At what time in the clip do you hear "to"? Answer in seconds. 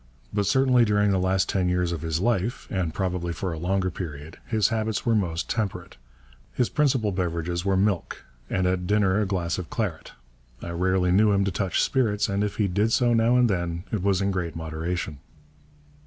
11.45-11.51